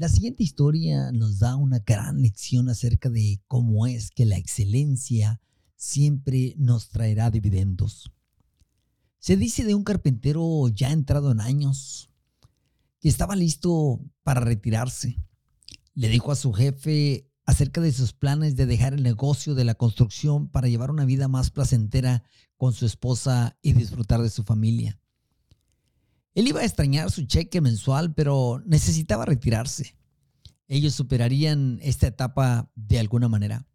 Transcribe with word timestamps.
La 0.00 0.08
siguiente 0.08 0.42
historia 0.42 1.12
nos 1.12 1.40
da 1.40 1.56
una 1.56 1.80
gran 1.80 2.22
lección 2.22 2.70
acerca 2.70 3.10
de 3.10 3.42
cómo 3.46 3.86
es 3.86 4.10
que 4.10 4.24
la 4.24 4.38
excelencia 4.38 5.42
siempre 5.76 6.54
nos 6.56 6.88
traerá 6.88 7.30
dividendos. 7.30 8.10
Se 9.18 9.36
dice 9.36 9.62
de 9.62 9.74
un 9.74 9.84
carpintero 9.84 10.68
ya 10.68 10.90
entrado 10.90 11.30
en 11.32 11.42
años 11.42 12.08
que 12.98 13.10
estaba 13.10 13.36
listo 13.36 14.00
para 14.22 14.40
retirarse. 14.40 15.22
Le 15.92 16.08
dijo 16.08 16.32
a 16.32 16.36
su 16.36 16.54
jefe 16.54 17.30
acerca 17.44 17.82
de 17.82 17.92
sus 17.92 18.14
planes 18.14 18.56
de 18.56 18.64
dejar 18.64 18.94
el 18.94 19.02
negocio 19.02 19.54
de 19.54 19.64
la 19.64 19.74
construcción 19.74 20.48
para 20.48 20.68
llevar 20.68 20.90
una 20.90 21.04
vida 21.04 21.28
más 21.28 21.50
placentera 21.50 22.24
con 22.56 22.72
su 22.72 22.86
esposa 22.86 23.58
y 23.60 23.74
disfrutar 23.74 24.22
de 24.22 24.30
su 24.30 24.44
familia. 24.44 24.98
Él 26.34 26.48
iba 26.48 26.60
a 26.60 26.64
extrañar 26.64 27.10
su 27.10 27.26
cheque 27.26 27.60
mensual, 27.60 28.14
pero 28.14 28.62
necesitaba 28.64 29.24
retirarse. 29.24 29.96
Ellos 30.70 30.94
superarían 30.94 31.78
esta 31.82 32.06
etapa 32.06 32.70
de 32.74 32.98
alguna 32.98 33.28
manera. 33.28 33.66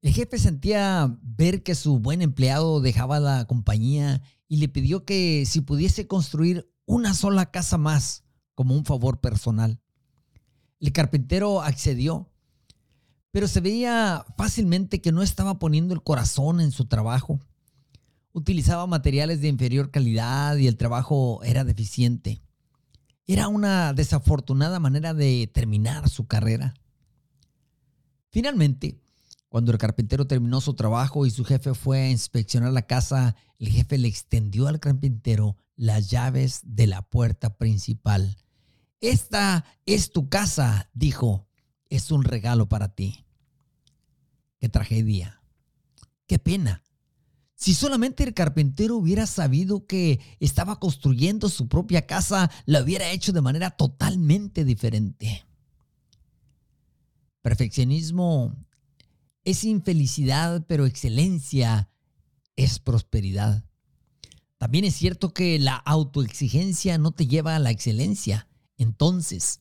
El 0.00 0.12
jefe 0.12 0.38
sentía 0.38 1.18
ver 1.22 1.64
que 1.64 1.74
su 1.74 1.98
buen 1.98 2.22
empleado 2.22 2.80
dejaba 2.80 3.18
la 3.18 3.46
compañía 3.46 4.22
y 4.46 4.58
le 4.58 4.68
pidió 4.68 5.04
que 5.04 5.42
si 5.44 5.60
pudiese 5.60 6.06
construir 6.06 6.72
una 6.86 7.12
sola 7.14 7.50
casa 7.50 7.76
más 7.76 8.22
como 8.54 8.76
un 8.76 8.84
favor 8.84 9.20
personal. 9.20 9.80
El 10.78 10.92
carpintero 10.92 11.62
accedió, 11.62 12.30
pero 13.32 13.48
se 13.48 13.60
veía 13.60 14.24
fácilmente 14.36 15.00
que 15.00 15.10
no 15.10 15.22
estaba 15.22 15.58
poniendo 15.58 15.94
el 15.94 16.04
corazón 16.04 16.60
en 16.60 16.70
su 16.70 16.86
trabajo 16.86 17.40
utilizaba 18.38 18.86
materiales 18.86 19.40
de 19.40 19.48
inferior 19.48 19.90
calidad 19.90 20.56
y 20.56 20.66
el 20.66 20.76
trabajo 20.76 21.40
era 21.42 21.64
deficiente. 21.64 22.40
Era 23.28 23.48
una 23.48 23.92
desafortunada 23.92 24.80
manera 24.80 25.12
de 25.12 25.50
terminar 25.52 26.08
su 26.08 26.26
carrera. 26.26 26.72
Finalmente, 28.30 29.02
cuando 29.50 29.70
el 29.70 29.76
carpintero 29.76 30.26
terminó 30.26 30.62
su 30.62 30.72
trabajo 30.72 31.26
y 31.26 31.30
su 31.30 31.44
jefe 31.44 31.74
fue 31.74 32.00
a 32.00 32.10
inspeccionar 32.10 32.72
la 32.72 32.86
casa, 32.86 33.36
el 33.58 33.68
jefe 33.68 33.98
le 33.98 34.08
extendió 34.08 34.66
al 34.66 34.80
carpintero 34.80 35.58
las 35.76 36.08
llaves 36.08 36.62
de 36.64 36.86
la 36.86 37.02
puerta 37.02 37.58
principal. 37.58 38.38
Esta 39.02 39.66
es 39.84 40.10
tu 40.10 40.30
casa, 40.30 40.88
dijo. 40.94 41.46
Es 41.90 42.10
un 42.10 42.24
regalo 42.24 42.66
para 42.70 42.94
ti. 42.94 43.26
Qué 44.58 44.70
tragedia. 44.70 45.42
Qué 46.26 46.38
pena. 46.38 46.82
Si 47.58 47.74
solamente 47.74 48.22
el 48.22 48.34
carpintero 48.34 48.96
hubiera 48.96 49.26
sabido 49.26 49.84
que 49.84 50.20
estaba 50.38 50.78
construyendo 50.78 51.48
su 51.48 51.66
propia 51.66 52.06
casa, 52.06 52.52
la 52.66 52.80
hubiera 52.80 53.10
hecho 53.10 53.32
de 53.32 53.40
manera 53.40 53.72
totalmente 53.72 54.64
diferente. 54.64 55.44
Perfeccionismo 57.42 58.54
es 59.42 59.64
infelicidad, 59.64 60.66
pero 60.68 60.86
excelencia 60.86 61.90
es 62.54 62.78
prosperidad. 62.78 63.64
También 64.58 64.84
es 64.84 64.94
cierto 64.94 65.34
que 65.34 65.58
la 65.58 65.74
autoexigencia 65.74 66.96
no 66.96 67.10
te 67.10 67.26
lleva 67.26 67.56
a 67.56 67.58
la 67.58 67.72
excelencia. 67.72 68.46
Entonces, 68.76 69.58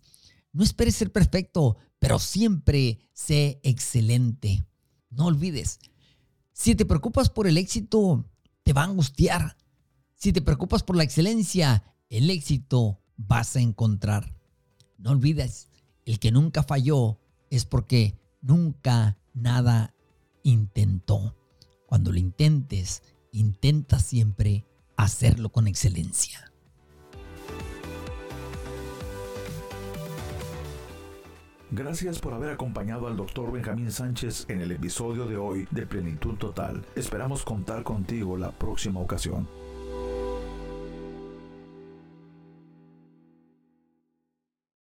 no 0.54 0.64
esperes 0.64 0.96
ser 0.98 1.12
perfecto, 1.12 1.78
pero 1.98 2.20
siempre 2.20 3.10
sé 3.12 3.60
excelente. 3.64 4.68
No 5.10 5.26
olvides, 5.26 5.80
si 6.58 6.74
te 6.74 6.86
preocupas 6.86 7.30
por 7.30 7.46
el 7.46 7.56
éxito, 7.56 8.26
te 8.64 8.74
va 8.74 8.82
a 8.82 8.86
angustiar. 8.86 9.56
Si 10.16 10.34
te 10.34 10.42
preocupas 10.42 10.82
por 10.82 10.96
la 10.96 11.04
excelencia, 11.04 11.84
el 12.10 12.32
éxito 12.32 13.00
vas 13.16 13.56
a 13.56 13.62
encontrar. 13.62 14.36
No 14.98 15.12
olvides, 15.12 15.70
el 16.04 16.18
que 16.18 16.32
nunca 16.32 16.64
falló 16.64 17.20
es 17.52 17.66
porque 17.66 18.18
nunca 18.42 19.20
nada 19.36 19.94
intentó. 20.42 21.36
Cuando 21.86 22.12
lo 22.12 22.18
intentes, 22.18 23.04
intenta 23.32 24.00
siempre 24.00 24.66
hacerlo 24.98 25.52
con 25.52 25.68
excelencia. 25.68 26.52
Gracias 31.70 32.20
por 32.20 32.34
haber 32.34 32.52
acompañado 32.52 33.08
al 33.08 33.18
Dr. 33.18 33.52
Benjamín 33.52 33.92
Sánchez 33.92 34.46
en 34.48 34.62
el 34.62 34.72
episodio 34.72 35.26
de 35.26 35.36
hoy 35.36 35.68
de 35.70 35.86
Plenitud 35.86 36.36
Total. 36.36 36.82
Esperamos 36.96 37.44
contar 37.44 37.84
contigo 37.84 38.38
la 38.38 38.52
próxima 38.52 39.02
ocasión. 39.02 39.50